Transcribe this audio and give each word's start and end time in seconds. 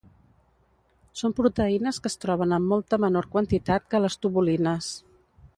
Són 1.21 1.35
proteïnes 1.41 2.01
que 2.05 2.11
es 2.13 2.17
troben 2.25 2.57
en 2.59 2.67
molta 2.73 3.01
menor 3.07 3.31
quantitat 3.37 3.89
que 3.93 4.05
les 4.07 4.21
tubulines. 4.25 4.93